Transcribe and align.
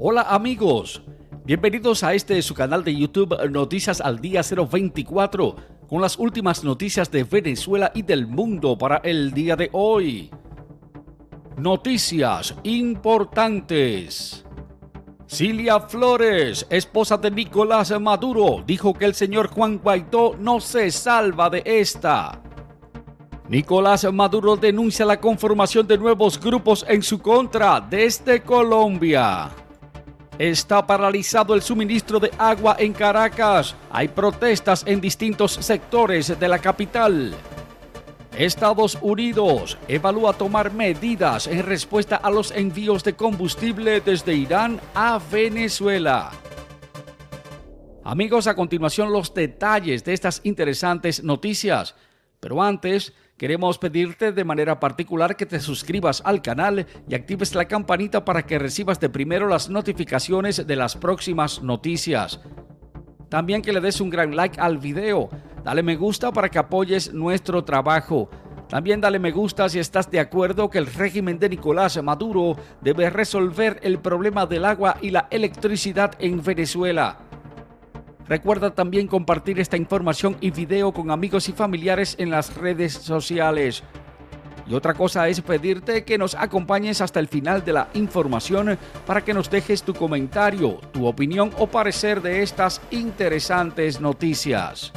Hola 0.00 0.22
amigos, 0.22 1.02
bienvenidos 1.44 2.04
a 2.04 2.14
este 2.14 2.40
su 2.40 2.54
canal 2.54 2.84
de 2.84 2.94
YouTube 2.94 3.36
Noticias 3.50 4.00
al 4.00 4.20
Día 4.20 4.42
024 4.42 5.56
con 5.88 6.00
las 6.00 6.16
últimas 6.20 6.62
noticias 6.62 7.10
de 7.10 7.24
Venezuela 7.24 7.90
y 7.92 8.02
del 8.02 8.28
mundo 8.28 8.78
para 8.78 8.98
el 8.98 9.32
día 9.32 9.56
de 9.56 9.68
hoy. 9.72 10.30
Noticias 11.56 12.54
importantes. 12.62 14.46
Cilia 15.26 15.80
Flores, 15.80 16.64
esposa 16.70 17.16
de 17.16 17.32
Nicolás 17.32 17.92
Maduro, 18.00 18.62
dijo 18.64 18.94
que 18.94 19.04
el 19.04 19.14
señor 19.14 19.48
Juan 19.48 19.78
Guaidó 19.78 20.36
no 20.38 20.60
se 20.60 20.92
salva 20.92 21.50
de 21.50 21.64
esta. 21.64 22.40
Nicolás 23.48 24.06
Maduro 24.12 24.54
denuncia 24.54 25.04
la 25.04 25.18
conformación 25.18 25.88
de 25.88 25.98
nuevos 25.98 26.38
grupos 26.38 26.86
en 26.88 27.02
su 27.02 27.18
contra 27.18 27.80
desde 27.80 28.40
Colombia. 28.44 29.50
Está 30.38 30.86
paralizado 30.86 31.52
el 31.52 31.62
suministro 31.62 32.20
de 32.20 32.30
agua 32.38 32.76
en 32.78 32.92
Caracas. 32.92 33.74
Hay 33.90 34.06
protestas 34.06 34.84
en 34.86 35.00
distintos 35.00 35.54
sectores 35.54 36.38
de 36.38 36.48
la 36.48 36.60
capital. 36.60 37.34
Estados 38.36 38.96
Unidos 39.02 39.76
evalúa 39.88 40.32
tomar 40.32 40.72
medidas 40.72 41.48
en 41.48 41.64
respuesta 41.64 42.14
a 42.14 42.30
los 42.30 42.52
envíos 42.52 43.02
de 43.02 43.16
combustible 43.16 44.00
desde 44.00 44.32
Irán 44.32 44.80
a 44.94 45.18
Venezuela. 45.18 46.30
Amigos, 48.04 48.46
a 48.46 48.54
continuación 48.54 49.12
los 49.12 49.34
detalles 49.34 50.04
de 50.04 50.14
estas 50.14 50.40
interesantes 50.44 51.24
noticias. 51.24 51.96
Pero 52.38 52.62
antes, 52.62 53.12
Queremos 53.38 53.78
pedirte 53.78 54.32
de 54.32 54.42
manera 54.42 54.80
particular 54.80 55.36
que 55.36 55.46
te 55.46 55.60
suscribas 55.60 56.20
al 56.24 56.42
canal 56.42 56.88
y 57.08 57.14
actives 57.14 57.54
la 57.54 57.66
campanita 57.66 58.24
para 58.24 58.44
que 58.44 58.58
recibas 58.58 58.98
de 58.98 59.08
primero 59.08 59.46
las 59.46 59.70
notificaciones 59.70 60.66
de 60.66 60.74
las 60.74 60.96
próximas 60.96 61.62
noticias. 61.62 62.40
También 63.28 63.62
que 63.62 63.72
le 63.72 63.80
des 63.80 64.00
un 64.00 64.10
gran 64.10 64.34
like 64.34 64.60
al 64.60 64.78
video, 64.78 65.28
dale 65.62 65.84
me 65.84 65.94
gusta 65.94 66.32
para 66.32 66.48
que 66.48 66.58
apoyes 66.58 67.14
nuestro 67.14 67.62
trabajo. 67.62 68.28
También 68.68 69.00
dale 69.00 69.20
me 69.20 69.30
gusta 69.30 69.68
si 69.68 69.78
estás 69.78 70.10
de 70.10 70.18
acuerdo 70.18 70.68
que 70.68 70.78
el 70.78 70.86
régimen 70.86 71.38
de 71.38 71.48
Nicolás 71.48 72.02
Maduro 72.02 72.56
debe 72.80 73.08
resolver 73.08 73.78
el 73.84 74.00
problema 74.00 74.46
del 74.46 74.64
agua 74.64 74.96
y 75.00 75.10
la 75.10 75.28
electricidad 75.30 76.10
en 76.18 76.42
Venezuela. 76.42 77.27
Recuerda 78.28 78.70
también 78.70 79.06
compartir 79.06 79.58
esta 79.58 79.78
información 79.78 80.36
y 80.40 80.50
video 80.50 80.92
con 80.92 81.10
amigos 81.10 81.48
y 81.48 81.52
familiares 81.52 82.14
en 82.18 82.30
las 82.30 82.54
redes 82.56 82.92
sociales. 82.92 83.82
Y 84.66 84.74
otra 84.74 84.92
cosa 84.92 85.26
es 85.28 85.40
pedirte 85.40 86.04
que 86.04 86.18
nos 86.18 86.34
acompañes 86.34 87.00
hasta 87.00 87.20
el 87.20 87.28
final 87.28 87.64
de 87.64 87.72
la 87.72 87.88
información 87.94 88.78
para 89.06 89.24
que 89.24 89.32
nos 89.32 89.50
dejes 89.50 89.82
tu 89.82 89.94
comentario, 89.94 90.78
tu 90.92 91.06
opinión 91.06 91.50
o 91.58 91.66
parecer 91.66 92.20
de 92.20 92.42
estas 92.42 92.82
interesantes 92.90 93.98
noticias. 93.98 94.92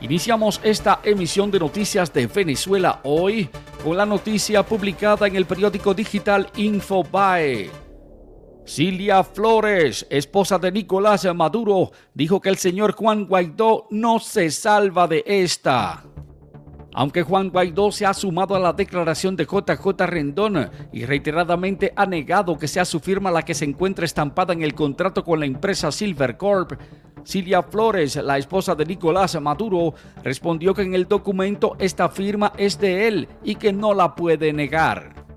Iniciamos 0.00 0.60
esta 0.64 0.98
emisión 1.04 1.52
de 1.52 1.60
noticias 1.60 2.12
de 2.12 2.26
Venezuela 2.26 2.98
hoy 3.04 3.48
con 3.84 3.96
la 3.96 4.06
noticia 4.06 4.64
publicada 4.64 5.28
en 5.28 5.36
el 5.36 5.44
periódico 5.44 5.94
digital 5.94 6.48
Infobae. 6.56 7.89
Cilia 8.70 9.24
Flores, 9.24 10.06
esposa 10.10 10.56
de 10.56 10.70
Nicolás 10.70 11.26
Maduro, 11.34 11.90
dijo 12.14 12.40
que 12.40 12.50
el 12.50 12.56
señor 12.56 12.92
Juan 12.92 13.26
Guaidó 13.26 13.88
no 13.90 14.20
se 14.20 14.48
salva 14.52 15.08
de 15.08 15.24
esta. 15.26 16.04
Aunque 16.94 17.24
Juan 17.24 17.50
Guaidó 17.50 17.90
se 17.90 18.06
ha 18.06 18.14
sumado 18.14 18.54
a 18.54 18.60
la 18.60 18.72
declaración 18.72 19.34
de 19.34 19.44
JJ 19.44 20.06
Rendón 20.06 20.70
y 20.92 21.04
reiteradamente 21.04 21.92
ha 21.96 22.06
negado 22.06 22.56
que 22.56 22.68
sea 22.68 22.84
su 22.84 23.00
firma 23.00 23.32
la 23.32 23.42
que 23.42 23.54
se 23.54 23.64
encuentra 23.64 24.04
estampada 24.04 24.52
en 24.52 24.62
el 24.62 24.72
contrato 24.72 25.24
con 25.24 25.40
la 25.40 25.46
empresa 25.46 25.90
Silver 25.90 26.36
Corp, 26.36 26.80
Cilia 27.24 27.64
Flores, 27.64 28.14
la 28.14 28.38
esposa 28.38 28.76
de 28.76 28.86
Nicolás 28.86 29.38
Maduro, 29.40 29.94
respondió 30.22 30.74
que 30.74 30.82
en 30.82 30.94
el 30.94 31.08
documento 31.08 31.74
esta 31.80 32.08
firma 32.08 32.52
es 32.56 32.78
de 32.78 33.08
él 33.08 33.28
y 33.42 33.56
que 33.56 33.72
no 33.72 33.94
la 33.94 34.14
puede 34.14 34.52
negar. 34.52 35.29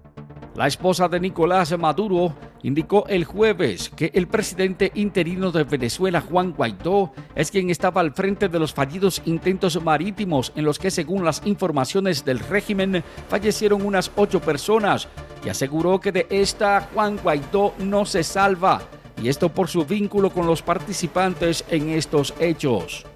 La 0.55 0.67
esposa 0.67 1.07
de 1.07 1.19
Nicolás 1.19 1.75
Maduro 1.79 2.35
indicó 2.61 3.07
el 3.07 3.25
jueves 3.25 3.89
que 3.89 4.11
el 4.13 4.27
presidente 4.27 4.91
interino 4.93 5.51
de 5.51 5.63
Venezuela, 5.63 6.21
Juan 6.21 6.51
Guaidó, 6.51 7.11
es 7.33 7.49
quien 7.49 7.71
estaba 7.71 8.01
al 8.01 8.13
frente 8.13 8.49
de 8.49 8.59
los 8.59 8.71
fallidos 8.71 9.19
intentos 9.25 9.81
marítimos 9.81 10.53
en 10.55 10.65
los 10.65 10.77
que, 10.77 10.91
según 10.91 11.25
las 11.25 11.41
informaciones 11.45 12.23
del 12.23 12.37
régimen, 12.37 13.03
fallecieron 13.29 13.83
unas 13.83 14.11
ocho 14.15 14.41
personas 14.41 15.07
y 15.43 15.49
aseguró 15.49 15.99
que 15.99 16.11
de 16.11 16.27
esta 16.29 16.87
Juan 16.93 17.17
Guaidó 17.17 17.73
no 17.79 18.05
se 18.05 18.23
salva, 18.23 18.83
y 19.19 19.29
esto 19.29 19.49
por 19.49 19.69
su 19.69 19.85
vínculo 19.85 20.29
con 20.29 20.45
los 20.45 20.61
participantes 20.61 21.65
en 21.71 21.89
estos 21.89 22.31
hechos. 22.39 23.07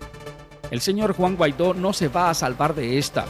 El 0.71 0.81
señor 0.81 1.13
Juan 1.13 1.35
Guaidó 1.35 1.75
no 1.75 1.93
se 1.93 2.07
va 2.07 2.31
a 2.31 2.33
salvar 2.33 2.73
de 2.73 2.97
esta. 2.97 3.25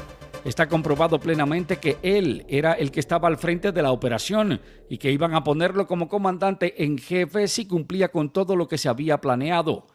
Está 0.47 0.69
comprobado 0.69 1.19
plenamente 1.19 1.75
que 1.75 1.97
él 2.03 2.45
era 2.47 2.71
el 2.71 2.89
que 2.89 3.01
estaba 3.01 3.27
al 3.27 3.35
frente 3.35 3.73
de 3.73 3.81
la 3.81 3.91
operación 3.91 4.61
y 4.89 4.97
que 4.97 5.11
iban 5.11 5.35
a 5.35 5.43
ponerlo 5.43 5.85
como 5.85 6.07
comandante 6.07 6.85
en 6.85 6.97
jefe 6.97 7.49
si 7.49 7.67
cumplía 7.67 8.07
con 8.07 8.29
todo 8.29 8.55
lo 8.55 8.65
que 8.65 8.77
se 8.77 8.87
había 8.87 9.19
planeado. 9.19 9.87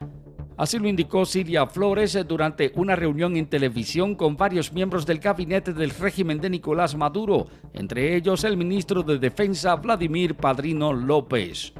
Así 0.59 0.79
lo 0.79 0.89
indicó 0.89 1.25
Silvia 1.25 1.67
Flores 1.67 2.19
durante 2.29 2.71
una 2.75 2.95
reunión 2.95 3.39
en 3.39 3.47
televisión 3.47 4.15
con 4.15 4.37
varios 4.37 4.75
miembros 4.75 5.07
del 5.07 5.21
gabinete 5.21 5.73
del 5.73 5.89
régimen 5.89 6.39
de 6.39 6.51
Nicolás 6.51 6.95
Maduro, 6.95 7.47
entre 7.73 8.15
ellos 8.15 8.45
el 8.45 8.59
ministro 8.59 9.03
de 9.03 9.19
Defensa 9.19 9.77
Vladimir 9.77 10.35
Padrino 10.35 10.93
López. 10.93 11.73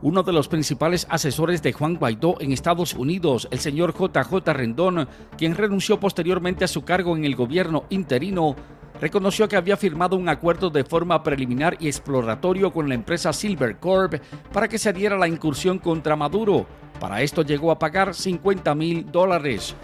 Uno 0.00 0.22
de 0.22 0.32
los 0.32 0.46
principales 0.46 1.08
asesores 1.10 1.60
de 1.60 1.72
Juan 1.72 1.96
Guaidó 1.96 2.36
en 2.40 2.52
Estados 2.52 2.94
Unidos, 2.94 3.48
el 3.50 3.58
señor 3.58 3.94
JJ 3.98 4.52
Rendón, 4.52 5.08
quien 5.36 5.56
renunció 5.56 5.98
posteriormente 5.98 6.64
a 6.64 6.68
su 6.68 6.84
cargo 6.84 7.16
en 7.16 7.24
el 7.24 7.34
gobierno 7.34 7.82
interino, 7.90 8.54
reconoció 9.00 9.48
que 9.48 9.56
había 9.56 9.76
firmado 9.76 10.16
un 10.16 10.28
acuerdo 10.28 10.70
de 10.70 10.84
forma 10.84 11.24
preliminar 11.24 11.76
y 11.80 11.88
exploratorio 11.88 12.72
con 12.72 12.88
la 12.88 12.94
empresa 12.94 13.32
Silver 13.32 13.78
Corp 13.78 14.14
para 14.52 14.68
que 14.68 14.78
se 14.78 14.92
diera 14.92 15.18
la 15.18 15.26
incursión 15.26 15.80
contra 15.80 16.14
Maduro. 16.14 16.64
Para 17.00 17.20
esto 17.20 17.42
llegó 17.42 17.72
a 17.72 17.78
pagar 17.80 18.14
50 18.14 18.72
mil 18.76 19.10
dólares. 19.10 19.74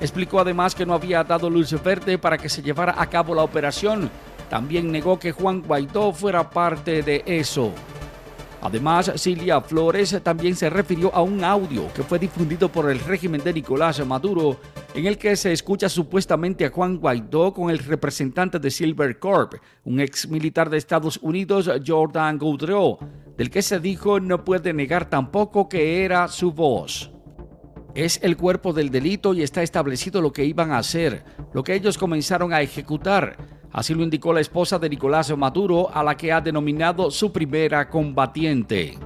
Explicó 0.00 0.38
además 0.38 0.76
que 0.76 0.86
no 0.86 0.94
había 0.94 1.24
dado 1.24 1.50
luz 1.50 1.74
verde 1.82 2.16
para 2.16 2.38
que 2.38 2.48
se 2.48 2.62
llevara 2.62 2.94
a 2.96 3.06
cabo 3.06 3.34
la 3.34 3.42
operación. 3.42 4.08
También 4.48 4.92
negó 4.92 5.18
que 5.18 5.32
Juan 5.32 5.62
Guaidó 5.62 6.12
fuera 6.12 6.48
parte 6.48 7.02
de 7.02 7.24
eso. 7.26 7.72
Además, 8.62 9.10
Cilia 9.16 9.60
Flores 9.60 10.20
también 10.22 10.54
se 10.54 10.70
refirió 10.70 11.12
a 11.12 11.20
un 11.20 11.42
audio 11.42 11.92
que 11.92 12.04
fue 12.04 12.20
difundido 12.20 12.68
por 12.68 12.88
el 12.88 13.00
régimen 13.00 13.42
de 13.42 13.52
Nicolás 13.52 14.06
Maduro, 14.06 14.56
en 14.94 15.06
el 15.06 15.18
que 15.18 15.34
se 15.34 15.52
escucha 15.52 15.88
supuestamente 15.88 16.64
a 16.64 16.70
Juan 16.70 16.98
Guaidó 16.98 17.52
con 17.52 17.70
el 17.70 17.80
representante 17.80 18.60
de 18.60 18.70
Silver 18.70 19.18
Corp, 19.18 19.54
un 19.84 19.98
ex 19.98 20.28
militar 20.28 20.70
de 20.70 20.78
Estados 20.78 21.18
Unidos, 21.22 21.68
Jordan 21.84 22.38
Goudreau, 22.38 22.98
del 23.36 23.50
que 23.50 23.62
se 23.62 23.80
dijo 23.80 24.20
no 24.20 24.44
puede 24.44 24.72
negar 24.72 25.10
tampoco 25.10 25.68
que 25.68 26.04
era 26.04 26.28
su 26.28 26.52
voz. 26.52 27.10
Es 27.96 28.20
el 28.22 28.36
cuerpo 28.36 28.72
del 28.72 28.90
delito 28.90 29.34
y 29.34 29.42
está 29.42 29.64
establecido 29.64 30.22
lo 30.22 30.32
que 30.32 30.44
iban 30.44 30.70
a 30.70 30.78
hacer, 30.78 31.24
lo 31.52 31.64
que 31.64 31.74
ellos 31.74 31.98
comenzaron 31.98 32.52
a 32.52 32.62
ejecutar 32.62 33.61
Así 33.72 33.94
lo 33.94 34.02
indicó 34.02 34.32
la 34.32 34.40
esposa 34.40 34.78
de 34.78 34.90
Nicolás 34.90 35.34
Maduro, 35.36 35.90
a 35.92 36.02
la 36.04 36.16
que 36.16 36.30
ha 36.30 36.40
denominado 36.40 37.10
su 37.10 37.32
primera 37.32 37.88
combatiente. 37.88 38.98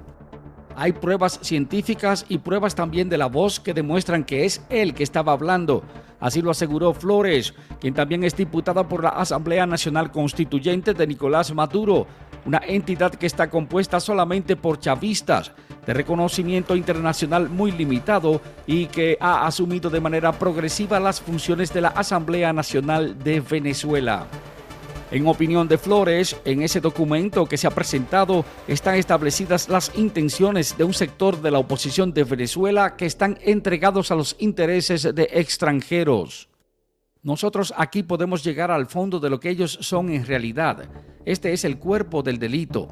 Hay 0.74 0.92
pruebas 0.92 1.38
científicas 1.40 2.26
y 2.28 2.38
pruebas 2.38 2.74
también 2.74 3.08
de 3.08 3.16
la 3.16 3.26
voz 3.26 3.60
que 3.60 3.72
demuestran 3.72 4.24
que 4.24 4.44
es 4.44 4.62
él 4.68 4.92
que 4.92 5.04
estaba 5.04 5.32
hablando. 5.32 5.82
Así 6.20 6.42
lo 6.42 6.50
aseguró 6.50 6.92
Flores, 6.92 7.54
quien 7.80 7.94
también 7.94 8.24
es 8.24 8.36
diputada 8.36 8.86
por 8.88 9.02
la 9.02 9.10
Asamblea 9.10 9.66
Nacional 9.66 10.10
Constituyente 10.10 10.94
de 10.94 11.06
Nicolás 11.06 11.54
Maduro, 11.54 12.06
una 12.44 12.60
entidad 12.66 13.14
que 13.14 13.26
está 13.26 13.48
compuesta 13.48 14.00
solamente 14.00 14.56
por 14.56 14.80
chavistas, 14.80 15.52
de 15.86 15.94
reconocimiento 15.94 16.74
internacional 16.74 17.48
muy 17.48 17.70
limitado 17.70 18.40
y 18.66 18.86
que 18.86 19.16
ha 19.20 19.46
asumido 19.46 19.88
de 19.88 20.00
manera 20.00 20.32
progresiva 20.32 20.98
las 20.98 21.20
funciones 21.20 21.72
de 21.72 21.82
la 21.82 21.88
Asamblea 21.88 22.52
Nacional 22.52 23.18
de 23.22 23.40
Venezuela. 23.40 24.26
En 25.16 25.26
opinión 25.26 25.66
de 25.66 25.78
Flores, 25.78 26.36
en 26.44 26.60
ese 26.60 26.78
documento 26.78 27.46
que 27.46 27.56
se 27.56 27.66
ha 27.66 27.70
presentado 27.70 28.44
están 28.68 28.96
establecidas 28.96 29.70
las 29.70 29.90
intenciones 29.96 30.76
de 30.76 30.84
un 30.84 30.92
sector 30.92 31.40
de 31.40 31.50
la 31.50 31.58
oposición 31.58 32.12
de 32.12 32.22
Venezuela 32.22 32.96
que 32.96 33.06
están 33.06 33.38
entregados 33.40 34.10
a 34.10 34.14
los 34.14 34.36
intereses 34.40 35.14
de 35.14 35.26
extranjeros. 35.32 36.50
Nosotros 37.22 37.72
aquí 37.78 38.02
podemos 38.02 38.44
llegar 38.44 38.70
al 38.70 38.84
fondo 38.84 39.18
de 39.18 39.30
lo 39.30 39.40
que 39.40 39.48
ellos 39.48 39.78
son 39.80 40.10
en 40.10 40.26
realidad. 40.26 40.86
Este 41.24 41.54
es 41.54 41.64
el 41.64 41.78
cuerpo 41.78 42.22
del 42.22 42.38
delito. 42.38 42.88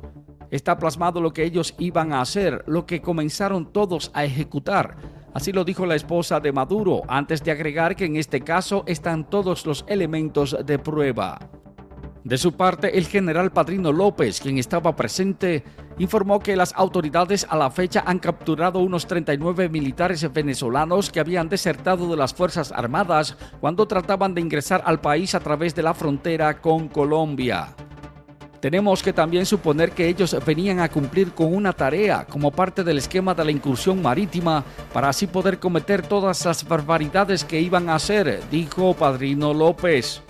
Está 0.51 0.79
plasmado 0.79 1.21
lo 1.21 1.35
que 1.35 1.45
ellos 1.45 1.75
iban 1.79 2.15
a 2.15 2.23
hacer, 2.23 2.65
lo 2.67 2.87
que 2.87 3.03
comenzaron 3.03 3.71
todos 3.71 4.11
a 4.15 4.25
ejecutar. 4.25 4.97
Así 5.35 5.53
lo 5.53 5.63
dijo 5.63 5.85
la 5.85 5.95
esposa 5.95 6.41
de 6.41 6.53
Maduro, 6.53 7.03
antes 7.07 7.45
de 7.45 7.51
agregar 7.51 7.95
que 7.95 8.07
en 8.07 8.17
este 8.17 8.41
caso 8.41 8.83
están 8.87 9.29
todos 9.29 9.67
los 9.67 9.85
elementos 9.89 10.57
de 10.65 10.79
prueba. 10.79 11.39
De 12.25 12.39
su 12.39 12.53
parte, 12.53 12.97
el 12.97 13.07
general 13.07 13.53
Padrino 13.53 13.93
López, 13.93 14.41
quien 14.41 14.57
estaba 14.57 14.97
presente, 14.97 15.63
informó 15.99 16.41
que 16.41 16.57
las 16.57 16.73
autoridades 16.75 17.47
a 17.51 17.55
la 17.55 17.71
fecha 17.71 18.03
han 18.07 18.19
capturado 18.19 18.79
unos 18.79 19.07
39 19.07 19.69
militares 19.69 20.33
venezolanos 20.33 21.11
que 21.11 21.21
habían 21.21 21.51
desertado 21.51 22.09
de 22.09 22.17
las 22.17 22.33
Fuerzas 22.33 22.73
Armadas 22.73 23.37
cuando 23.61 23.87
trataban 23.87 24.33
de 24.33 24.41
ingresar 24.41 24.83
al 24.87 25.03
país 25.03 25.35
a 25.35 25.41
través 25.41 25.75
de 25.75 25.83
la 25.83 25.93
frontera 25.93 26.63
con 26.63 26.89
Colombia. 26.89 27.77
Tenemos 28.59 29.03
que 29.03 29.13
también 29.13 29.45
suponer 29.45 29.91
que 29.91 30.09
ellos 30.09 30.35
venían 30.47 30.81
a 30.81 30.89
cumplir 30.89 31.33
con 31.33 31.55
una 31.55 31.75
tarea 31.75 32.25
como 32.25 32.51
parte 32.51 32.83
del 32.83 32.97
esquema 32.97 33.35
de 33.35 33.45
la 33.45 33.51
incursión 33.51 34.01
marítima 34.01 34.65
para 34.95 35.11
así 35.11 35.27
poder 35.27 35.59
cometer 35.59 36.01
todas 36.01 36.43
las 36.47 36.67
barbaridades 36.67 37.45
que 37.45 37.61
iban 37.61 37.91
a 37.91 37.97
hacer, 37.97 38.41
dijo 38.51 38.95
Padrino 38.95 39.53
López. 39.53 40.23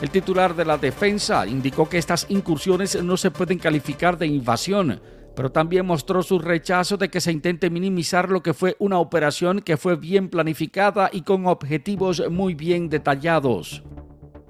El 0.00 0.10
titular 0.10 0.54
de 0.54 0.64
la 0.64 0.78
defensa 0.78 1.44
indicó 1.44 1.88
que 1.88 1.98
estas 1.98 2.26
incursiones 2.28 3.02
no 3.02 3.16
se 3.16 3.32
pueden 3.32 3.58
calificar 3.58 4.16
de 4.16 4.28
invasión, 4.28 5.00
pero 5.34 5.50
también 5.50 5.86
mostró 5.86 6.22
su 6.22 6.38
rechazo 6.38 6.96
de 6.96 7.08
que 7.08 7.20
se 7.20 7.32
intente 7.32 7.68
minimizar 7.68 8.30
lo 8.30 8.40
que 8.40 8.54
fue 8.54 8.76
una 8.78 9.00
operación 9.00 9.60
que 9.60 9.76
fue 9.76 9.96
bien 9.96 10.28
planificada 10.28 11.10
y 11.12 11.22
con 11.22 11.46
objetivos 11.46 12.22
muy 12.30 12.54
bien 12.54 12.88
detallados. 12.88 13.82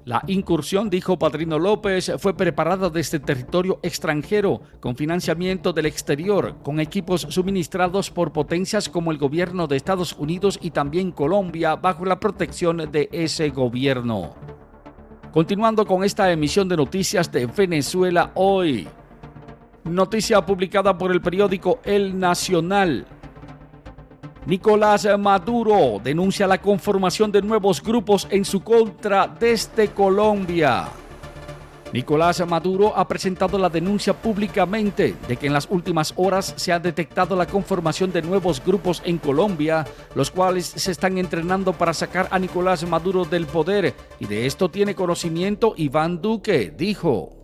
La 0.05 0.23
incursión, 0.27 0.89
dijo 0.89 1.17
Padrino 1.17 1.57
López, 1.57 2.11
fue 2.19 2.35
preparada 2.35 2.89
desde 2.89 3.19
territorio 3.19 3.79
extranjero, 3.81 4.61
con 4.79 4.95
financiamiento 4.95 5.73
del 5.73 5.87
exterior, 5.87 6.57
con 6.63 6.79
equipos 6.79 7.21
suministrados 7.29 8.11
por 8.11 8.31
potencias 8.33 8.87
como 8.87 9.11
el 9.11 9.17
gobierno 9.17 9.67
de 9.67 9.77
Estados 9.77 10.13
Unidos 10.13 10.59
y 10.61 10.71
también 10.71 11.11
Colombia, 11.11 11.75
bajo 11.75 12.05
la 12.05 12.19
protección 12.19 12.91
de 12.91 13.09
ese 13.11 13.49
gobierno. 13.49 14.35
Continuando 15.31 15.85
con 15.85 16.03
esta 16.03 16.31
emisión 16.31 16.67
de 16.67 16.75
noticias 16.75 17.31
de 17.31 17.45
Venezuela 17.45 18.31
hoy. 18.33 18.87
Noticia 19.83 20.43
publicada 20.43 20.97
por 20.97 21.11
el 21.11 21.21
periódico 21.21 21.79
El 21.83 22.17
Nacional. 22.17 23.05
Nicolás 24.47 25.07
Maduro 25.19 26.01
denuncia 26.03 26.47
la 26.47 26.59
conformación 26.59 27.31
de 27.31 27.43
nuevos 27.43 27.83
grupos 27.83 28.27
en 28.31 28.43
su 28.43 28.63
contra 28.63 29.27
desde 29.27 29.89
Colombia. 29.89 30.87
Nicolás 31.91 32.45
Maduro 32.47 32.95
ha 32.95 33.07
presentado 33.07 33.57
la 33.57 33.69
denuncia 33.69 34.13
públicamente 34.13 35.15
de 35.27 35.37
que 35.37 35.47
en 35.47 35.53
las 35.53 35.67
últimas 35.71 36.13
horas 36.17 36.53
se 36.55 36.71
ha 36.71 36.79
detectado 36.79 37.35
la 37.35 37.47
conformación 37.47 38.11
de 38.11 38.21
nuevos 38.21 38.63
grupos 38.63 39.01
en 39.05 39.17
Colombia, 39.17 39.87
los 40.13 40.29
cuales 40.29 40.67
se 40.67 40.91
están 40.91 41.17
entrenando 41.17 41.73
para 41.73 41.95
sacar 41.95 42.27
a 42.29 42.37
Nicolás 42.37 42.87
Maduro 42.87 43.25
del 43.25 43.47
poder 43.47 43.95
y 44.19 44.27
de 44.27 44.45
esto 44.45 44.69
tiene 44.69 44.93
conocimiento 44.93 45.73
Iván 45.77 46.21
Duque, 46.21 46.71
dijo. 46.77 47.35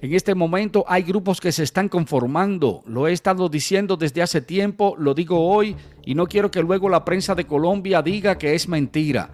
En 0.00 0.14
este 0.14 0.34
momento 0.34 0.84
hay 0.88 1.02
grupos 1.02 1.40
que 1.40 1.52
se 1.52 1.62
están 1.62 1.90
conformando, 1.90 2.82
lo 2.86 3.08
he 3.08 3.12
estado 3.12 3.50
diciendo 3.50 3.98
desde 3.98 4.22
hace 4.22 4.40
tiempo, 4.40 4.94
lo 4.98 5.12
digo 5.12 5.50
hoy 5.50 5.76
y 6.04 6.14
no 6.14 6.26
quiero 6.26 6.50
que 6.50 6.62
luego 6.62 6.88
la 6.88 7.04
prensa 7.04 7.34
de 7.34 7.44
Colombia 7.44 8.00
diga 8.00 8.38
que 8.38 8.54
es 8.54 8.68
mentira. 8.68 9.30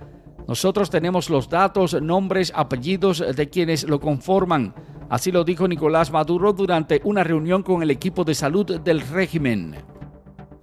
Nosotros 0.48 0.90
tenemos 0.90 1.30
los 1.30 1.48
datos, 1.48 2.00
nombres, 2.00 2.52
apellidos 2.54 3.24
de 3.34 3.48
quienes 3.48 3.84
lo 3.84 4.00
conforman. 4.00 4.74
Así 5.08 5.30
lo 5.30 5.44
dijo 5.44 5.68
Nicolás 5.68 6.10
Maduro 6.10 6.52
durante 6.52 7.00
una 7.04 7.22
reunión 7.22 7.62
con 7.62 7.82
el 7.82 7.90
equipo 7.90 8.24
de 8.24 8.34
salud 8.34 8.80
del 8.80 9.00
régimen. 9.00 9.76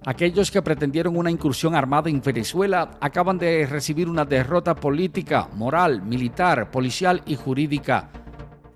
Aquellos 0.06 0.50
que 0.50 0.62
pretendieron 0.62 1.16
una 1.16 1.30
incursión 1.30 1.74
armada 1.74 2.08
en 2.08 2.22
Venezuela 2.22 2.92
acaban 3.00 3.36
de 3.38 3.66
recibir 3.66 4.08
una 4.08 4.24
derrota 4.24 4.74
política, 4.74 5.48
moral, 5.54 6.02
militar, 6.02 6.70
policial 6.70 7.22
y 7.26 7.36
jurídica. 7.36 8.08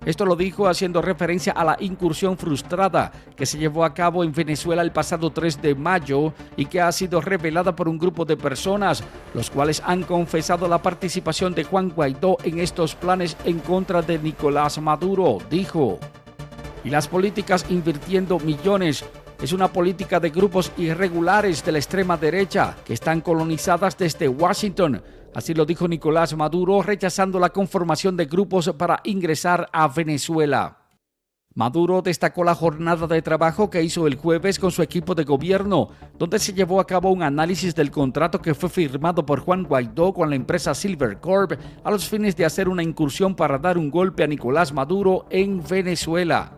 Esto 0.05 0.23
lo 0.23 0.35
dijo 0.35 0.67
haciendo 0.67 1.01
referencia 1.01 1.51
a 1.53 1.65
la 1.65 1.77
incursión 1.79 2.37
frustrada 2.37 3.11
que 3.35 3.47
se 3.47 3.57
llevó 3.57 3.83
a 3.83 3.95
cabo 3.95 4.23
en 4.23 4.31
Venezuela 4.31 4.83
el 4.83 4.91
pasado 4.91 5.31
3 5.31 5.63
de 5.63 5.73
mayo 5.73 6.31
y 6.55 6.67
que 6.67 6.79
ha 6.79 6.91
sido 6.91 7.21
revelada 7.21 7.75
por 7.75 7.89
un 7.89 7.97
grupo 7.97 8.23
de 8.23 8.37
personas, 8.37 9.03
los 9.33 9.49
cuales 9.49 9.81
han 9.83 10.03
confesado 10.03 10.67
la 10.67 10.81
participación 10.81 11.55
de 11.55 11.63
Juan 11.63 11.89
Guaidó 11.89 12.37
en 12.43 12.59
estos 12.59 12.93
planes 12.93 13.35
en 13.45 13.59
contra 13.59 14.03
de 14.03 14.19
Nicolás 14.19 14.79
Maduro, 14.79 15.39
dijo. 15.49 15.99
Y 16.83 16.91
las 16.91 17.07
políticas 17.07 17.65
invirtiendo 17.69 18.39
millones 18.39 19.03
es 19.45 19.53
una 19.53 19.71
política 19.71 20.19
de 20.19 20.29
grupos 20.29 20.71
irregulares 20.77 21.63
de 21.63 21.71
la 21.71 21.77
extrema 21.77 22.17
derecha 22.17 22.75
que 22.85 22.93
están 22.93 23.21
colonizadas 23.21 23.97
desde 23.97 24.27
Washington 24.27 25.01
Así 25.35 25.53
lo 25.53 25.65
dijo 25.65 25.85
Nicolás 25.85 26.33
Maduro, 26.33 26.81
rechazando 26.81 27.39
la 27.39 27.49
conformación 27.49 28.15
de 28.15 28.25
grupos 28.25 28.71
para 28.77 29.01
ingresar 29.03 29.67
a 29.73 29.89
Venezuela. 29.89 30.77
Maduro 31.53 32.01
destacó 32.01 32.45
la 32.45 32.55
jornada 32.55 33.05
de 33.05 33.21
trabajo 33.21 33.69
que 33.69 33.83
hizo 33.83 34.07
el 34.07 34.15
jueves 34.15 34.57
con 34.59 34.71
su 34.71 34.81
equipo 34.81 35.13
de 35.13 35.25
gobierno, 35.25 35.89
donde 36.17 36.39
se 36.39 36.53
llevó 36.53 36.79
a 36.79 36.87
cabo 36.87 37.11
un 37.11 37.21
análisis 37.21 37.75
del 37.75 37.91
contrato 37.91 38.41
que 38.41 38.53
fue 38.53 38.69
firmado 38.69 39.25
por 39.25 39.41
Juan 39.41 39.63
Guaidó 39.63 40.13
con 40.13 40.29
la 40.29 40.37
empresa 40.37 40.73
Silvercorp 40.73 41.59
a 41.83 41.91
los 41.91 42.07
fines 42.07 42.37
de 42.37 42.45
hacer 42.45 42.69
una 42.69 42.83
incursión 42.83 43.35
para 43.35 43.57
dar 43.57 43.77
un 43.77 43.91
golpe 43.91 44.23
a 44.23 44.27
Nicolás 44.27 44.71
Maduro 44.71 45.25
en 45.29 45.61
Venezuela. 45.67 46.53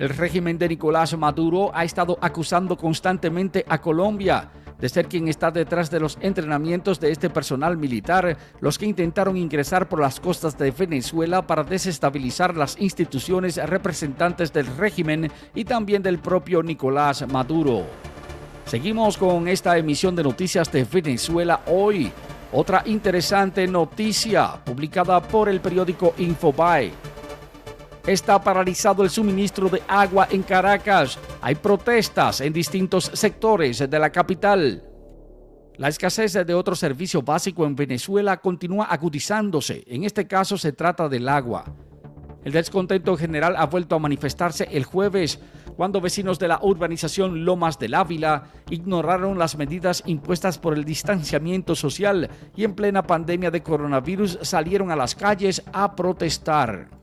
El 0.00 0.08
régimen 0.08 0.56
de 0.56 0.66
Nicolás 0.66 1.14
Maduro 1.14 1.70
ha 1.74 1.84
estado 1.84 2.16
acusando 2.22 2.74
constantemente 2.74 3.66
a 3.68 3.82
Colombia 3.82 4.48
de 4.78 4.88
ser 4.88 5.06
quien 5.08 5.28
está 5.28 5.50
detrás 5.50 5.90
de 5.90 6.00
los 6.00 6.16
entrenamientos 6.22 6.98
de 7.00 7.12
este 7.12 7.28
personal 7.28 7.76
militar, 7.76 8.34
los 8.60 8.78
que 8.78 8.86
intentaron 8.86 9.36
ingresar 9.36 9.90
por 9.90 10.00
las 10.00 10.18
costas 10.18 10.56
de 10.56 10.70
Venezuela 10.70 11.46
para 11.46 11.64
desestabilizar 11.64 12.56
las 12.56 12.80
instituciones 12.80 13.56
representantes 13.56 14.54
del 14.54 14.74
régimen 14.78 15.30
y 15.54 15.66
también 15.66 16.02
del 16.02 16.18
propio 16.18 16.62
Nicolás 16.62 17.28
Maduro. 17.28 17.84
Seguimos 18.64 19.18
con 19.18 19.48
esta 19.48 19.76
emisión 19.76 20.16
de 20.16 20.22
noticias 20.22 20.72
de 20.72 20.84
Venezuela 20.84 21.60
hoy. 21.66 22.10
Otra 22.54 22.84
interesante 22.86 23.66
noticia 23.66 24.64
publicada 24.64 25.20
por 25.20 25.50
el 25.50 25.60
periódico 25.60 26.14
Infobae 26.16 27.09
Está 28.10 28.42
paralizado 28.42 29.04
el 29.04 29.10
suministro 29.10 29.68
de 29.68 29.84
agua 29.86 30.26
en 30.32 30.42
Caracas. 30.42 31.16
Hay 31.40 31.54
protestas 31.54 32.40
en 32.40 32.52
distintos 32.52 33.04
sectores 33.14 33.88
de 33.88 33.98
la 34.00 34.10
capital. 34.10 34.82
La 35.76 35.86
escasez 35.86 36.32
de 36.32 36.52
otro 36.52 36.74
servicio 36.74 37.22
básico 37.22 37.64
en 37.64 37.76
Venezuela 37.76 38.38
continúa 38.38 38.86
agudizándose. 38.86 39.84
En 39.86 40.02
este 40.02 40.26
caso 40.26 40.58
se 40.58 40.72
trata 40.72 41.08
del 41.08 41.28
agua. 41.28 41.64
El 42.44 42.50
descontento 42.50 43.16
general 43.16 43.54
ha 43.56 43.66
vuelto 43.66 43.94
a 43.94 44.00
manifestarse 44.00 44.66
el 44.72 44.82
jueves 44.82 45.38
cuando 45.76 46.00
vecinos 46.00 46.40
de 46.40 46.48
la 46.48 46.58
urbanización 46.60 47.44
Lomas 47.44 47.78
del 47.78 47.94
Ávila 47.94 48.42
ignoraron 48.70 49.38
las 49.38 49.56
medidas 49.56 50.02
impuestas 50.04 50.58
por 50.58 50.74
el 50.74 50.84
distanciamiento 50.84 51.76
social 51.76 52.28
y 52.56 52.64
en 52.64 52.74
plena 52.74 53.04
pandemia 53.04 53.52
de 53.52 53.62
coronavirus 53.62 54.40
salieron 54.42 54.90
a 54.90 54.96
las 54.96 55.14
calles 55.14 55.62
a 55.72 55.94
protestar. 55.94 56.99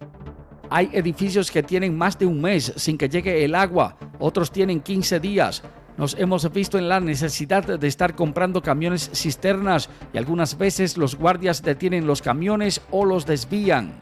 Hay 0.70 0.90
edificios 0.92 1.50
que 1.50 1.64
tienen 1.64 1.98
más 1.98 2.20
de 2.20 2.26
un 2.26 2.42
mes 2.42 2.74
sin 2.76 2.98
que 2.98 3.08
llegue 3.08 3.46
el 3.46 3.56
agua, 3.56 3.98
otros 4.20 4.52
tienen 4.52 4.82
15 4.82 5.20
días. 5.22 5.64
Nos 5.98 6.16
hemos 6.20 6.52
visto 6.52 6.78
en 6.78 6.90
la 6.90 7.00
necesidad 7.00 7.80
de 7.80 7.88
estar 7.88 8.16
comprando 8.16 8.62
camiones 8.62 9.10
cisternas 9.14 9.90
y 10.14 10.18
algunas 10.18 10.58
veces 10.58 10.98
los 10.98 11.16
guardias 11.16 11.64
detienen 11.64 12.06
los 12.06 12.22
camiones 12.22 12.82
o 12.92 13.06
los 13.06 13.26
desvían. 13.26 13.98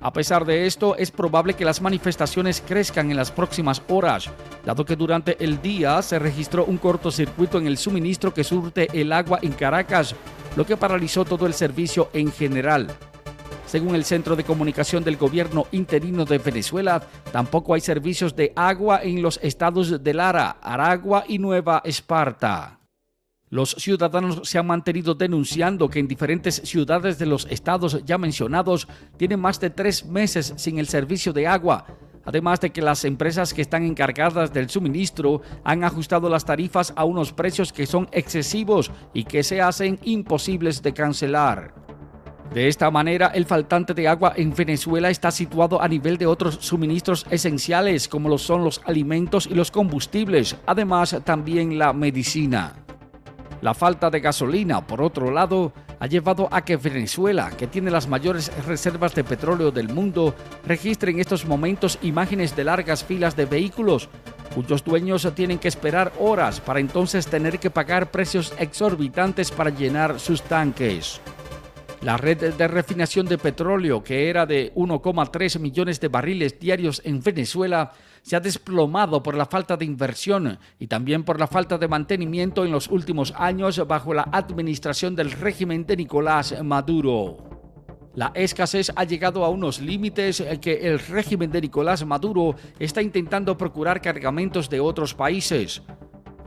A 0.00 0.12
pesar 0.12 0.44
de 0.44 0.66
esto, 0.66 0.96
es 0.96 1.12
probable 1.12 1.54
que 1.54 1.64
las 1.64 1.80
manifestaciones 1.80 2.60
crezcan 2.66 3.10
en 3.10 3.16
las 3.16 3.30
próximas 3.30 3.82
horas, 3.88 4.30
dado 4.64 4.84
que 4.84 4.96
durante 4.96 5.44
el 5.44 5.62
día 5.62 6.02
se 6.02 6.18
registró 6.18 6.64
un 6.64 6.78
cortocircuito 6.78 7.58
en 7.58 7.68
el 7.68 7.78
suministro 7.78 8.34
que 8.34 8.42
surte 8.42 8.88
el 8.98 9.12
agua 9.12 9.38
en 9.42 9.52
Caracas, 9.52 10.16
lo 10.56 10.66
que 10.66 10.76
paralizó 10.76 11.24
todo 11.24 11.46
el 11.46 11.54
servicio 11.54 12.08
en 12.14 12.32
general. 12.32 12.88
Según 13.66 13.94
el 13.94 14.04
Centro 14.04 14.36
de 14.36 14.44
Comunicación 14.44 15.02
del 15.04 15.16
Gobierno 15.16 15.66
Interino 15.72 16.24
de 16.24 16.38
Venezuela, 16.38 17.02
tampoco 17.32 17.74
hay 17.74 17.80
servicios 17.80 18.36
de 18.36 18.52
agua 18.54 19.02
en 19.02 19.22
los 19.22 19.40
estados 19.42 20.02
de 20.02 20.14
Lara, 20.14 20.58
Aragua 20.62 21.24
y 21.26 21.38
Nueva 21.38 21.82
Esparta. 21.84 22.80
Los 23.52 23.72
ciudadanos 23.72 24.48
se 24.48 24.58
han 24.58 24.66
mantenido 24.66 25.14
denunciando 25.14 25.90
que 25.90 25.98
en 25.98 26.08
diferentes 26.08 26.62
ciudades 26.64 27.18
de 27.18 27.26
los 27.26 27.46
estados 27.50 28.02
ya 28.02 28.16
mencionados 28.16 28.88
tienen 29.18 29.40
más 29.40 29.60
de 29.60 29.68
tres 29.68 30.06
meses 30.06 30.54
sin 30.56 30.78
el 30.78 30.86
servicio 30.86 31.34
de 31.34 31.46
agua, 31.46 31.84
además 32.24 32.60
de 32.60 32.70
que 32.70 32.80
las 32.80 33.04
empresas 33.04 33.52
que 33.52 33.60
están 33.60 33.84
encargadas 33.84 34.54
del 34.54 34.70
suministro 34.70 35.42
han 35.64 35.84
ajustado 35.84 36.30
las 36.30 36.46
tarifas 36.46 36.94
a 36.96 37.04
unos 37.04 37.34
precios 37.34 37.74
que 37.74 37.84
son 37.84 38.08
excesivos 38.12 38.90
y 39.12 39.24
que 39.24 39.42
se 39.42 39.60
hacen 39.60 39.98
imposibles 40.02 40.82
de 40.82 40.94
cancelar. 40.94 41.74
De 42.54 42.68
esta 42.68 42.90
manera, 42.90 43.28
el 43.28 43.46
faltante 43.46 43.94
de 43.94 44.06
agua 44.06 44.34
en 44.36 44.54
Venezuela 44.54 45.08
está 45.08 45.30
situado 45.30 45.80
a 45.80 45.88
nivel 45.88 46.18
de 46.18 46.26
otros 46.26 46.58
suministros 46.60 47.24
esenciales 47.30 48.08
como 48.08 48.28
lo 48.28 48.36
son 48.36 48.62
los 48.62 48.82
alimentos 48.84 49.46
y 49.46 49.54
los 49.54 49.70
combustibles, 49.70 50.56
además 50.66 51.16
también 51.24 51.78
la 51.78 51.94
medicina. 51.94 52.74
La 53.62 53.72
falta 53.72 54.10
de 54.10 54.20
gasolina, 54.20 54.86
por 54.86 55.00
otro 55.00 55.30
lado, 55.30 55.72
ha 55.98 56.06
llevado 56.06 56.48
a 56.50 56.62
que 56.62 56.76
Venezuela, 56.76 57.50
que 57.56 57.68
tiene 57.68 57.90
las 57.90 58.06
mayores 58.06 58.52
reservas 58.66 59.14
de 59.14 59.24
petróleo 59.24 59.70
del 59.70 59.88
mundo, 59.88 60.34
registre 60.66 61.10
en 61.10 61.20
estos 61.20 61.46
momentos 61.46 61.98
imágenes 62.02 62.54
de 62.54 62.64
largas 62.64 63.02
filas 63.02 63.34
de 63.34 63.46
vehículos 63.46 64.10
cuyos 64.54 64.84
dueños 64.84 65.26
tienen 65.34 65.58
que 65.58 65.68
esperar 65.68 66.12
horas 66.20 66.60
para 66.60 66.80
entonces 66.80 67.26
tener 67.26 67.58
que 67.58 67.70
pagar 67.70 68.10
precios 68.10 68.52
exorbitantes 68.58 69.50
para 69.50 69.70
llenar 69.70 70.20
sus 70.20 70.42
tanques. 70.42 71.20
La 72.02 72.16
red 72.16 72.54
de 72.54 72.66
refinación 72.66 73.26
de 73.26 73.38
petróleo, 73.38 74.02
que 74.02 74.28
era 74.28 74.44
de 74.44 74.74
1,3 74.74 75.60
millones 75.60 76.00
de 76.00 76.08
barriles 76.08 76.58
diarios 76.58 77.00
en 77.04 77.22
Venezuela, 77.22 77.92
se 78.22 78.34
ha 78.34 78.40
desplomado 78.40 79.22
por 79.22 79.36
la 79.36 79.46
falta 79.46 79.76
de 79.76 79.84
inversión 79.84 80.58
y 80.80 80.88
también 80.88 81.22
por 81.22 81.38
la 81.38 81.46
falta 81.46 81.78
de 81.78 81.86
mantenimiento 81.86 82.64
en 82.64 82.72
los 82.72 82.88
últimos 82.88 83.32
años 83.36 83.86
bajo 83.86 84.14
la 84.14 84.28
administración 84.32 85.14
del 85.14 85.30
régimen 85.30 85.86
de 85.86 85.96
Nicolás 85.96 86.60
Maduro. 86.64 87.52
La 88.16 88.32
escasez 88.34 88.90
ha 88.96 89.04
llegado 89.04 89.44
a 89.44 89.48
unos 89.48 89.80
límites 89.80 90.42
que 90.60 90.88
el 90.88 90.98
régimen 90.98 91.52
de 91.52 91.60
Nicolás 91.60 92.04
Maduro 92.04 92.56
está 92.80 93.00
intentando 93.00 93.56
procurar 93.56 94.02
cargamentos 94.02 94.68
de 94.68 94.80
otros 94.80 95.14
países. 95.14 95.82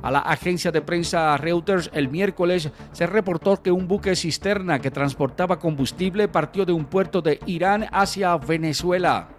A 0.05 0.11
la 0.11 0.19
agencia 0.19 0.71
de 0.71 0.83
prensa 0.83 1.35
Reuters 1.35 1.89
el 1.91 2.09
miércoles 2.09 2.69
se 2.91 3.07
reportó 3.07 3.63
que 3.63 3.71
un 3.71 3.87
buque 3.87 4.15
cisterna 4.15 4.77
que 4.77 4.91
transportaba 4.91 5.57
combustible 5.57 6.27
partió 6.27 6.63
de 6.63 6.73
un 6.73 6.85
puerto 6.85 7.23
de 7.23 7.39
Irán 7.47 7.87
hacia 7.91 8.37
Venezuela. 8.37 9.29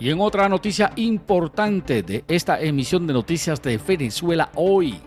Y 0.00 0.08
en 0.08 0.18
otra 0.18 0.48
noticia 0.48 0.92
importante 0.96 2.02
de 2.02 2.24
esta 2.26 2.58
emisión 2.58 3.06
de 3.06 3.12
noticias 3.12 3.60
de 3.60 3.76
Venezuela 3.76 4.48
hoy, 4.54 4.98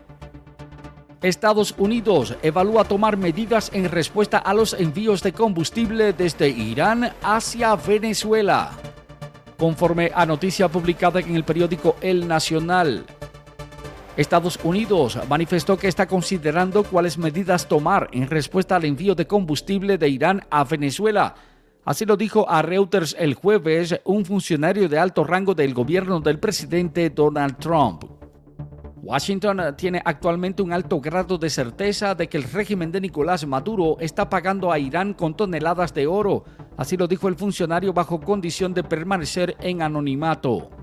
Estados 1.24 1.74
Unidos 1.80 2.36
evalúa 2.44 2.84
tomar 2.84 3.18
medidas 3.18 3.72
en 3.74 3.89
respuesta 3.89 4.38
a 4.38 4.54
los 4.54 4.74
envíos 4.74 5.24
de 5.24 5.34
combustible 5.34 6.13
desde 6.13 6.48
Irán 6.50 7.12
hacia 7.24 7.75
Venezuela. 7.75 8.70
Conforme 9.58 10.12
a 10.13 10.27
noticia 10.27 10.68
publicada 10.68 11.22
en 11.22 11.36
el 11.36 11.44
periódico 11.44 11.96
El 12.01 12.27
Nacional, 12.27 13.04
Estados 14.17 14.57
Unidos 14.63 15.19
manifestó 15.27 15.77
que 15.77 15.89
está 15.89 16.07
considerando 16.07 16.84
cuáles 16.84 17.17
medidas 17.17 17.67
tomar 17.67 18.07
en 18.13 18.29
respuesta 18.29 18.77
al 18.77 18.86
envío 18.86 19.13
de 19.13 19.27
combustible 19.27 19.98
de 19.98 20.07
Irán 20.07 20.41
a 20.50 20.63
Venezuela. 20.63 21.36
Así 21.84 22.05
lo 22.05 22.15
dijo 22.15 22.50
a 22.50 22.62
Reuters 22.62 23.15
el 23.19 23.34
jueves 23.34 24.00
un 24.05 24.24
funcionario 24.24 24.88
de 24.88 24.98
alto 24.98 25.25
rango 25.25 25.53
del 25.53 25.74
gobierno 25.74 26.22
del 26.22 26.39
presidente 26.39 27.10
Donald 27.10 27.57
Trump. 27.57 28.05
Washington 29.03 29.75
tiene 29.77 30.01
actualmente 30.03 30.63
un 30.63 30.72
alto 30.72 31.00
grado 31.01 31.38
de 31.38 31.50
certeza 31.50 32.15
de 32.15 32.27
que 32.27 32.38
el 32.38 32.43
régimen 32.43 32.91
de 32.91 33.01
Nicolás 33.01 33.45
Maduro 33.45 33.98
está 34.00 34.29
pagando 34.29 34.72
a 34.72 34.79
Irán 34.79 35.13
con 35.13 35.36
toneladas 35.36 35.93
de 35.93 36.07
oro, 36.07 36.45
así 36.77 36.95
lo 36.98 37.05
dijo 37.05 37.27
el 37.27 37.36
funcionario 37.36 37.93
bajo 37.93 38.19
condición 38.19 38.74
de 38.74 38.84
permanecer 38.84 39.55
en 39.60 39.84
anonimato. 39.84 40.75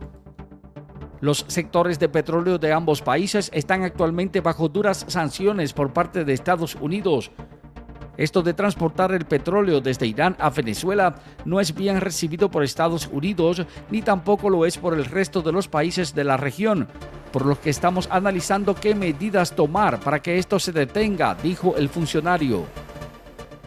Los 1.23 1.45
sectores 1.47 2.01
de 2.01 2.09
petróleo 2.09 2.59
de 2.59 2.73
ambos 2.73 3.01
países 3.01 3.49
están 3.55 3.85
actualmente 3.85 4.41
bajo 4.41 4.69
duras 4.69 5.05
sanciones 5.07 5.73
por 5.73 5.93
parte 5.93 6.25
de 6.25 6.33
Estados 6.33 6.75
Unidos. 6.75 7.31
Esto 8.17 8.43
de 8.43 8.55
transportar 8.55 9.13
el 9.13 9.25
petróleo 9.25 9.81
desde 9.81 10.09
Irán 10.09 10.35
a 10.41 10.51
Venezuela 10.51 11.15
no 11.45 11.61
es 11.61 11.77
bien 11.77 12.01
recibido 12.01 12.51
por 12.51 12.65
Estados 12.65 13.07
Unidos 13.07 13.65
ni 13.89 14.03
tampoco 14.03 14.51
lo 14.51 14.67
es 14.67 14.79
por 14.79 14.95
el 14.95 15.05
resto 15.05 15.43
de 15.43 15.53
los 15.53 15.69
países 15.69 16.13
de 16.13 16.25
la 16.25 16.37
región, 16.37 16.89
por 17.31 17.47
lo 17.47 17.61
que 17.61 17.71
estamos 17.71 18.09
analizando 18.11 18.75
qué 18.75 18.97
medidas 18.97 19.55
tomar 19.55 20.01
para 20.01 20.21
que 20.21 20.39
esto 20.39 20.59
se 20.59 20.73
detenga, 20.73 21.37
dijo 21.41 21.77
el 21.77 21.89
funcionario. 21.89 22.67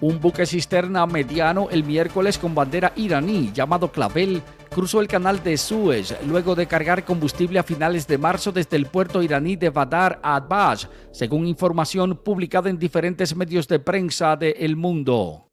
Un 0.02 0.20
buque 0.20 0.46
cisterna 0.46 1.06
mediano 1.06 1.70
el 1.72 1.86
miércoles 1.86 2.38
con 2.38 2.54
bandera 2.54 2.92
iraní 2.98 3.54
llamado 3.54 3.94
Clavel 3.94 4.44
cruzó 4.76 5.00
el 5.00 5.08
canal 5.08 5.42
de 5.42 5.56
Suez 5.56 6.18
luego 6.28 6.54
de 6.54 6.68
cargar 6.68 7.06
combustible 7.06 7.60
a 7.60 7.64
finales 7.64 8.08
de 8.08 8.18
marzo 8.18 8.52
desde 8.52 8.76
el 8.76 8.88
puerto 8.88 9.24
iraní 9.24 9.56
de 9.56 9.70
Badar 9.70 10.20
Abbas, 10.22 10.90
según 11.14 11.48
información 11.48 12.20
publicada 12.22 12.70
en 12.70 12.78
diferentes 12.78 13.34
medios 13.38 13.70
de 13.70 13.80
prensa 13.80 14.36
de 14.36 14.50
El 14.60 14.76
Mundo. 14.76 15.48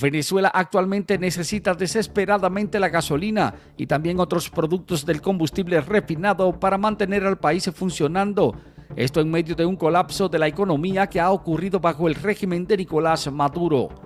Venezuela 0.00 0.48
actualmente 0.48 1.18
necesita 1.18 1.74
desesperadamente 1.74 2.80
la 2.80 2.88
gasolina 2.88 3.54
y 3.76 3.86
también 3.86 4.18
otros 4.20 4.48
productos 4.48 5.04
del 5.04 5.20
combustible 5.20 5.78
refinado 5.82 6.58
para 6.58 6.78
mantener 6.78 7.26
al 7.26 7.38
país 7.38 7.70
funcionando. 7.74 8.54
Esto 8.96 9.20
en 9.20 9.30
medio 9.30 9.54
de 9.54 9.66
un 9.66 9.76
colapso 9.76 10.30
de 10.30 10.38
la 10.38 10.48
economía 10.48 11.08
que 11.08 11.20
ha 11.20 11.30
ocurrido 11.30 11.78
bajo 11.78 12.08
el 12.08 12.14
régimen 12.14 12.66
de 12.66 12.78
Nicolás 12.78 13.30
Maduro. 13.30 14.05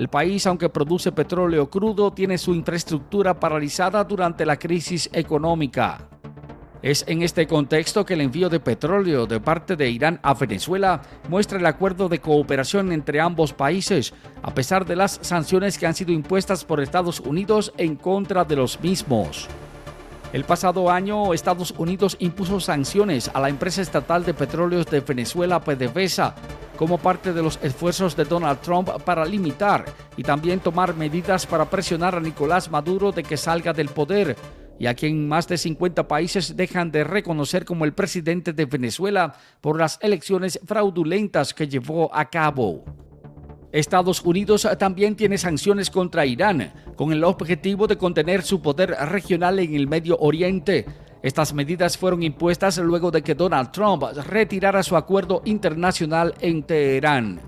El 0.00 0.08
país, 0.08 0.46
aunque 0.46 0.70
produce 0.70 1.12
petróleo 1.12 1.68
crudo, 1.68 2.10
tiene 2.10 2.38
su 2.38 2.54
infraestructura 2.54 3.38
paralizada 3.38 4.02
durante 4.02 4.46
la 4.46 4.58
crisis 4.58 5.10
económica. 5.12 6.08
Es 6.80 7.04
en 7.06 7.20
este 7.20 7.46
contexto 7.46 8.06
que 8.06 8.14
el 8.14 8.22
envío 8.22 8.48
de 8.48 8.60
petróleo 8.60 9.26
de 9.26 9.40
parte 9.40 9.76
de 9.76 9.90
Irán 9.90 10.18
a 10.22 10.32
Venezuela 10.32 11.02
muestra 11.28 11.58
el 11.58 11.66
acuerdo 11.66 12.08
de 12.08 12.18
cooperación 12.18 12.92
entre 12.92 13.20
ambos 13.20 13.52
países, 13.52 14.14
a 14.40 14.54
pesar 14.54 14.86
de 14.86 14.96
las 14.96 15.18
sanciones 15.20 15.76
que 15.76 15.86
han 15.86 15.94
sido 15.94 16.12
impuestas 16.12 16.64
por 16.64 16.80
Estados 16.80 17.20
Unidos 17.20 17.70
en 17.76 17.96
contra 17.96 18.46
de 18.46 18.56
los 18.56 18.80
mismos. 18.80 19.50
El 20.32 20.44
pasado 20.44 20.88
año, 20.88 21.34
Estados 21.34 21.74
Unidos 21.76 22.16
impuso 22.20 22.60
sanciones 22.60 23.28
a 23.34 23.40
la 23.40 23.48
empresa 23.48 23.82
estatal 23.82 24.24
de 24.24 24.32
petróleos 24.32 24.86
de 24.86 25.00
Venezuela, 25.00 25.58
PDVSA, 25.58 26.36
como 26.76 26.98
parte 26.98 27.32
de 27.32 27.42
los 27.42 27.58
esfuerzos 27.62 28.14
de 28.14 28.24
Donald 28.24 28.60
Trump 28.60 28.90
para 29.04 29.24
limitar 29.24 29.84
y 30.16 30.22
también 30.22 30.60
tomar 30.60 30.94
medidas 30.94 31.46
para 31.46 31.68
presionar 31.68 32.14
a 32.14 32.20
Nicolás 32.20 32.70
Maduro 32.70 33.10
de 33.10 33.24
que 33.24 33.36
salga 33.36 33.72
del 33.72 33.88
poder, 33.88 34.36
y 34.78 34.86
a 34.86 34.94
quien 34.94 35.28
más 35.28 35.48
de 35.48 35.58
50 35.58 36.06
países 36.06 36.56
dejan 36.56 36.92
de 36.92 37.02
reconocer 37.02 37.64
como 37.64 37.84
el 37.84 37.92
presidente 37.92 38.52
de 38.52 38.66
Venezuela 38.66 39.34
por 39.60 39.78
las 39.78 39.98
elecciones 40.00 40.60
fraudulentas 40.64 41.52
que 41.52 41.66
llevó 41.66 42.14
a 42.14 42.30
cabo. 42.30 42.84
Estados 43.72 44.22
Unidos 44.22 44.66
también 44.78 45.14
tiene 45.14 45.38
sanciones 45.38 45.90
contra 45.90 46.26
Irán, 46.26 46.72
con 46.96 47.12
el 47.12 47.22
objetivo 47.22 47.86
de 47.86 47.96
contener 47.96 48.42
su 48.42 48.60
poder 48.60 48.90
regional 49.08 49.58
en 49.60 49.74
el 49.74 49.86
Medio 49.86 50.18
Oriente. 50.18 50.86
Estas 51.22 51.54
medidas 51.54 51.96
fueron 51.96 52.22
impuestas 52.22 52.78
luego 52.78 53.10
de 53.10 53.22
que 53.22 53.34
Donald 53.34 53.70
Trump 53.70 54.02
retirara 54.26 54.82
su 54.82 54.96
acuerdo 54.96 55.42
internacional 55.44 56.34
en 56.40 56.62
Teherán. 56.64 57.40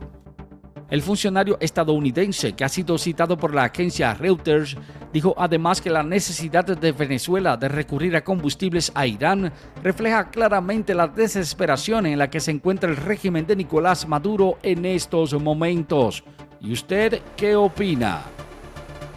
El 0.93 1.01
funcionario 1.01 1.57
estadounidense 1.59 2.53
que 2.53 2.65
ha 2.65 2.69
sido 2.69 2.99
citado 2.99 3.39
por 3.39 3.55
la 3.55 3.65
agencia 3.65 4.13
Reuters 4.13 4.77
dijo 5.11 5.35
además 5.39 5.81
que 5.81 5.89
la 5.89 6.03
necesidad 6.03 6.67
de 6.67 6.93
Venezuela 6.93 7.57
de 7.57 7.69
recurrir 7.69 8.15
a 8.15 8.23
combustibles 8.23 8.93
a 8.95 9.07
Irán 9.07 9.51
refleja 9.83 10.29
claramente 10.29 10.95
la 10.95 11.09
desesperación 11.09 12.05
en 12.05 12.19
la 12.19 12.29
que 12.29 12.41
se 12.41 12.51
encuentra 12.51 12.91
el 12.91 12.99
régimen 12.99 13.47
de 13.47 13.57
Nicolás 13.57 14.07
Maduro 14.07 14.59
en 14.63 14.85
estos 14.85 15.33
momentos. 15.33 16.25
¿Y 16.61 16.75
usted 16.75 17.23
qué 17.39 17.57
opina? 17.57 18.25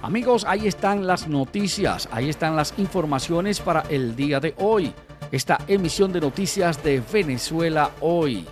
Amigos, 0.02 0.46
ahí 0.48 0.70
están 0.70 1.06
las 1.06 1.28
noticias, 1.28 2.08
ahí 2.10 2.30
están 2.30 2.56
las 2.56 2.74
informaciones 2.78 3.60
para 3.60 3.82
el 3.90 4.16
día 4.16 4.40
de 4.40 4.56
hoy. 4.60 4.94
Esta 5.30 5.58
emisión 5.68 6.14
de 6.14 6.22
noticias 6.22 6.82
de 6.82 7.02
Venezuela 7.12 7.92
hoy. 8.00 8.46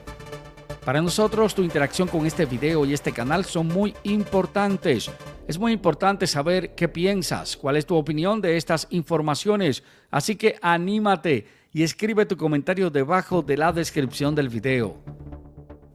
Para 0.85 1.01
nosotros 1.01 1.55
tu 1.55 1.63
interacción 1.63 2.09
con 2.09 2.25
este 2.25 2.45
video 2.45 2.83
y 2.85 2.93
este 2.93 3.13
canal 3.13 3.45
son 3.45 3.67
muy 3.67 3.93
importantes. 4.03 5.09
Es 5.47 5.57
muy 5.57 5.71
importante 5.71 6.27
saber 6.27 6.75
qué 6.75 6.89
piensas, 6.89 7.55
cuál 7.55 7.77
es 7.77 7.85
tu 7.85 7.95
opinión 7.95 8.41
de 8.41 8.57
estas 8.57 8.87
informaciones, 8.89 9.83
así 10.11 10.35
que 10.35 10.57
anímate 10.61 11.47
y 11.71 11.83
escribe 11.83 12.25
tu 12.25 12.35
comentario 12.35 12.89
debajo 12.89 13.41
de 13.41 13.55
la 13.55 13.71
descripción 13.71 14.35
del 14.35 14.49
video. 14.49 14.97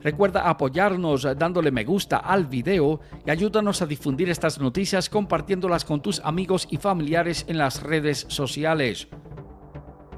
Recuerda 0.01 0.49
apoyarnos 0.49 1.27
dándole 1.37 1.71
me 1.71 1.85
gusta 1.85 2.19
al 2.19 2.47
video 2.47 3.01
y 3.27 3.31
ayúdanos 3.31 3.83
a 3.83 3.87
difundir 3.87 4.31
estas 4.31 4.59
noticias 4.59 5.11
compartiéndolas 5.11 5.85
con 5.85 6.01
tus 6.01 6.21
amigos 6.21 6.67
y 6.71 6.79
familiares 6.79 7.45
en 7.49 7.59
las 7.59 7.83
redes 7.83 8.25
sociales. 8.29 9.09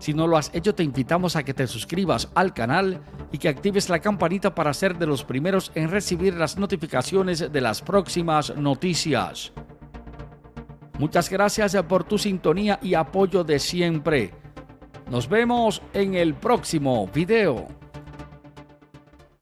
Si 0.00 0.14
no 0.14 0.26
lo 0.26 0.38
has 0.38 0.50
hecho, 0.54 0.74
te 0.74 0.82
invitamos 0.82 1.36
a 1.36 1.42
que 1.42 1.52
te 1.52 1.66
suscribas 1.66 2.30
al 2.34 2.54
canal 2.54 3.02
y 3.30 3.38
que 3.38 3.50
actives 3.50 3.90
la 3.90 3.98
campanita 3.98 4.54
para 4.54 4.72
ser 4.72 4.98
de 4.98 5.06
los 5.06 5.24
primeros 5.24 5.70
en 5.74 5.90
recibir 5.90 6.34
las 6.34 6.56
notificaciones 6.56 7.52
de 7.52 7.60
las 7.60 7.82
próximas 7.82 8.56
noticias. 8.56 9.52
Muchas 10.98 11.28
gracias 11.28 11.76
por 11.86 12.04
tu 12.04 12.16
sintonía 12.16 12.78
y 12.82 12.94
apoyo 12.94 13.44
de 13.44 13.58
siempre. 13.58 14.32
Nos 15.10 15.28
vemos 15.28 15.82
en 15.92 16.14
el 16.14 16.34
próximo 16.34 17.06
video. 17.08 17.68